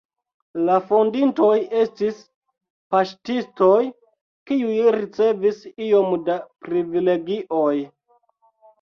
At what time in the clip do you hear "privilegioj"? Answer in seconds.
6.69-7.73